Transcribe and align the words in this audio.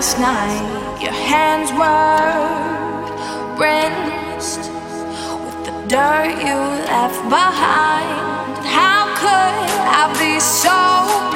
last 0.00 0.18
night, 0.18 1.02
your 1.02 1.12
hands 1.12 1.70
were 1.72 2.24
rinsed 3.60 4.70
with 5.44 5.58
the 5.66 5.72
dirt 5.92 6.40
you 6.40 6.56
left 6.88 7.20
behind. 7.28 8.64
How 8.64 9.12
could 9.20 9.68
I 10.00 10.08
be 10.18 10.40
so 10.40 10.80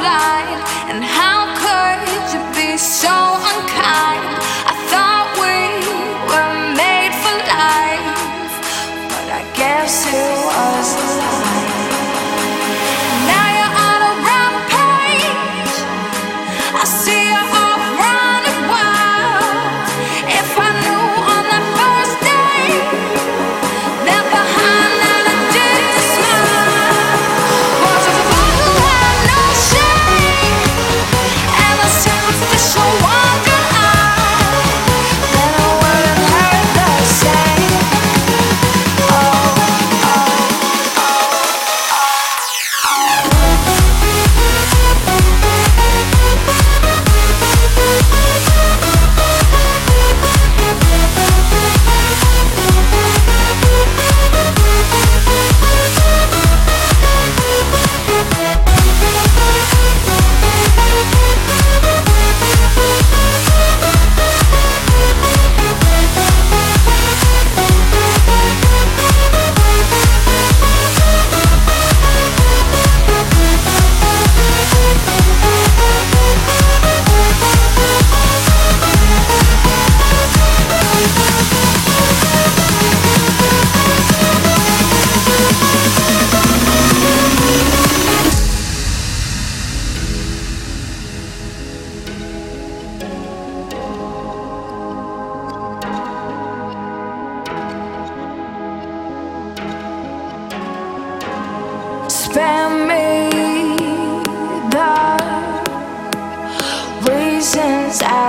blind? 0.00 0.60
And 0.88 1.04
how 1.04 1.44
could 1.60 2.08
you 2.32 2.40
be 2.56 2.78
so 2.78 3.12
unkind? 3.52 4.43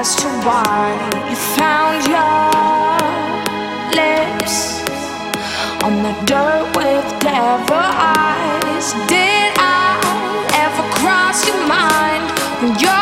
as 0.05 0.15
to 0.15 0.27
why 0.45 0.93
you 1.29 1.35
found 1.57 1.97
your 2.15 2.45
lips 3.99 4.57
on 5.83 5.93
the 6.05 6.13
dirt 6.29 6.65
with 6.77 7.05
devil 7.21 7.87
eyes. 8.21 8.93
Did 9.09 9.51
I 9.57 9.97
ever 10.63 10.85
cross 10.99 11.47
your 11.47 11.61
mind 11.67 12.25
when 12.61 12.77
you 12.83 12.94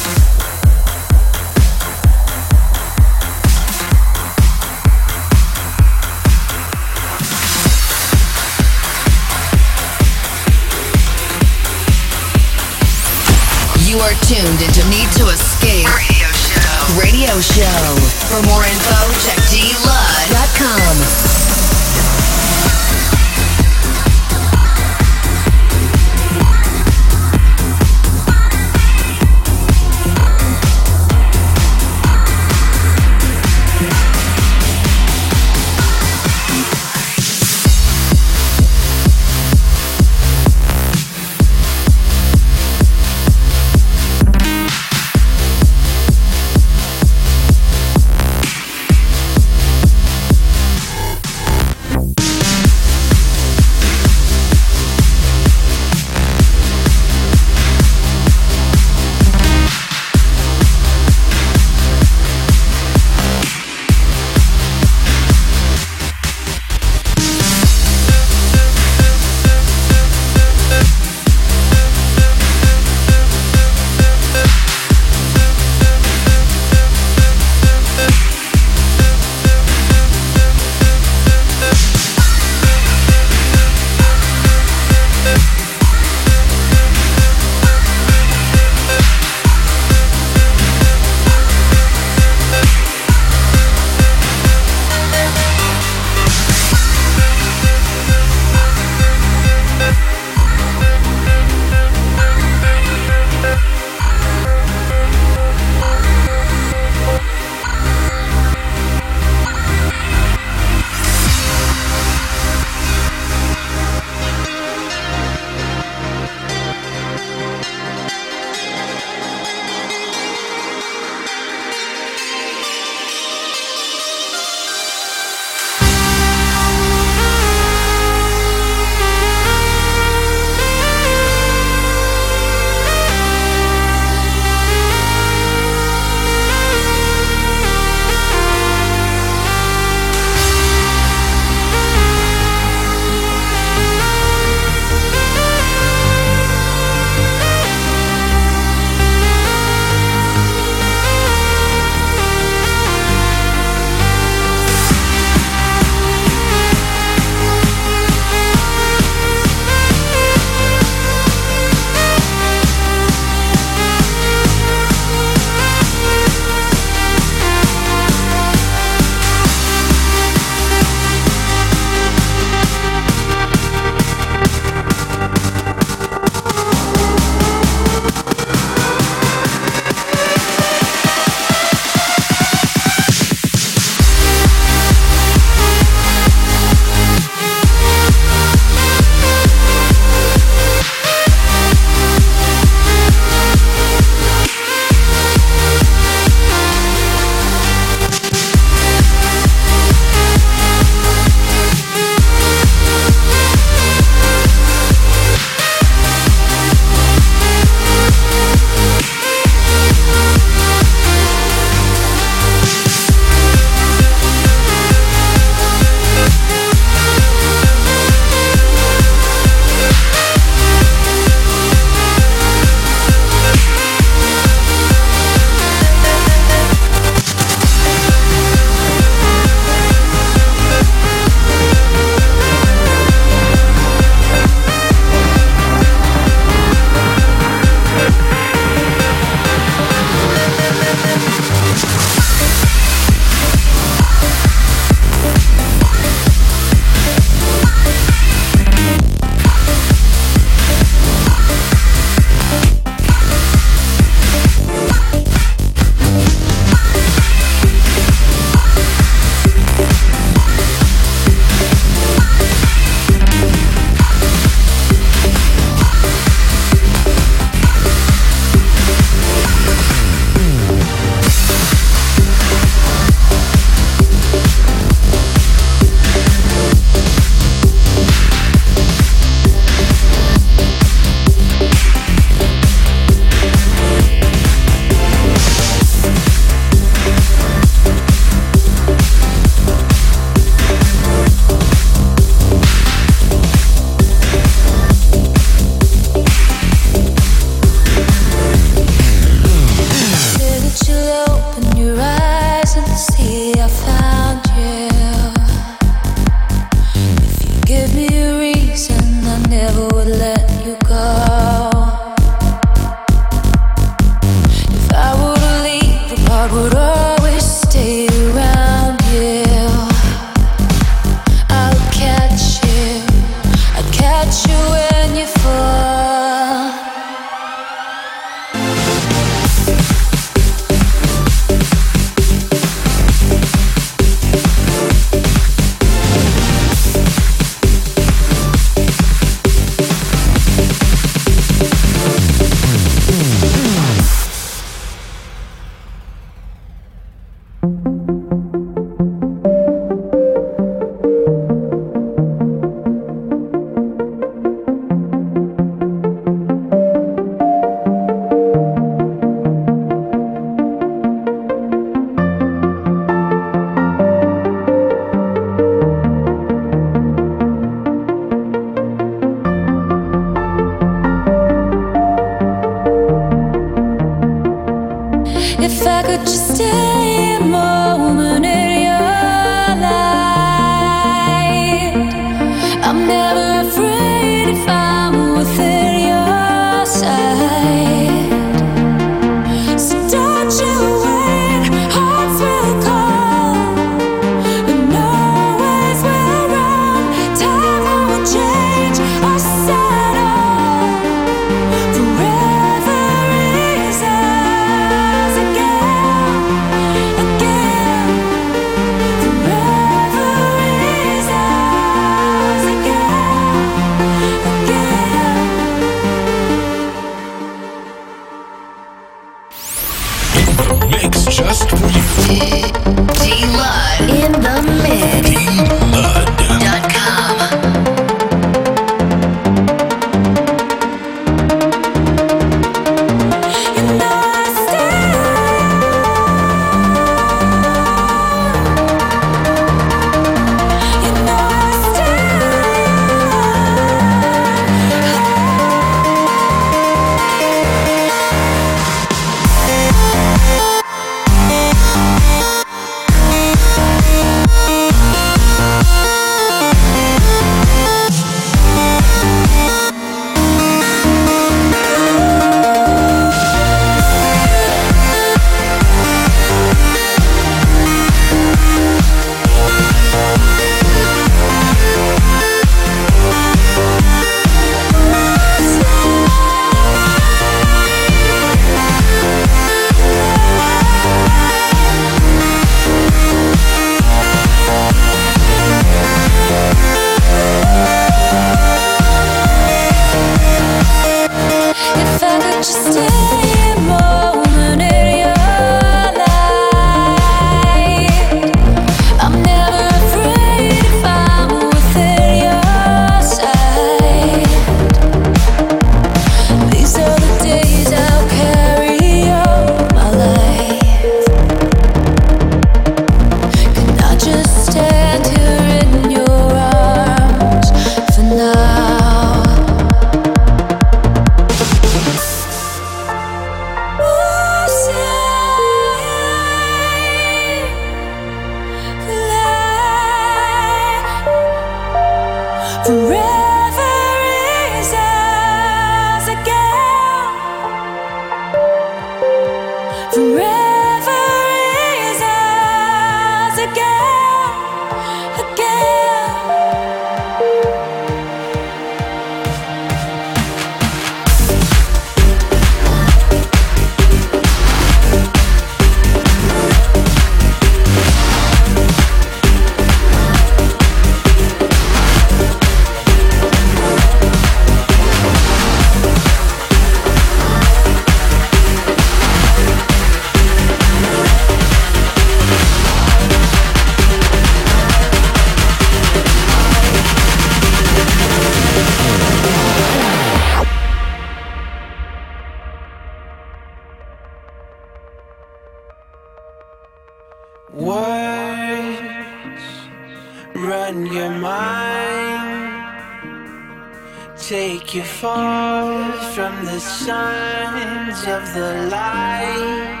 from 596.34 596.64
the 596.64 596.80
signs 596.80 598.20
of 598.26 598.42
the 598.54 598.88
light, 598.90 600.00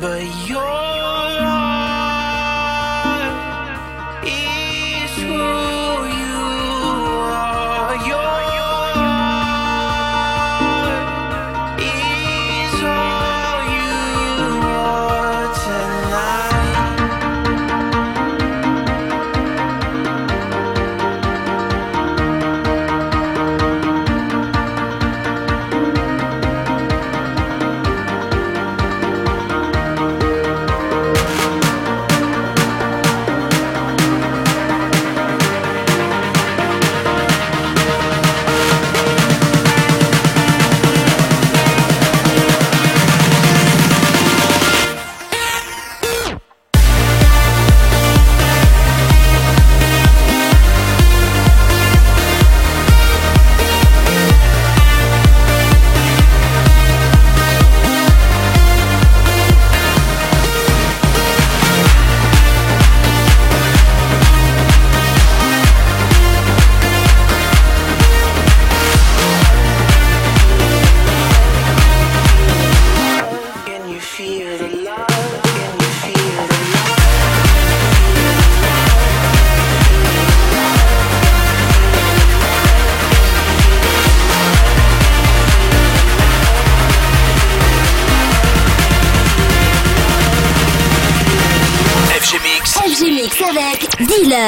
but 0.00 0.22
you're. 0.48 1.51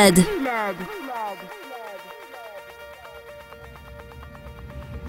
Milad. 0.05 0.77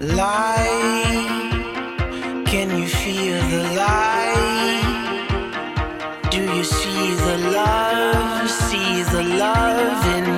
Light, 0.00 1.26
can 2.46 2.70
you 2.78 2.86
feel 2.86 3.38
the 3.50 3.62
light? 3.76 4.86
Do 6.30 6.40
you 6.56 6.64
see 6.64 7.14
the 7.14 7.36
love? 7.52 8.48
See 8.48 9.02
the 9.02 9.22
love 9.22 10.06
in 10.16 10.35